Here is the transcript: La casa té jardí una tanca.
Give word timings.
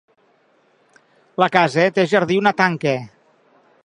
La 1.43 1.49
casa 1.57 1.85
té 1.99 2.07
jardí 2.15 2.39
una 2.45 2.55
tanca. 2.63 2.95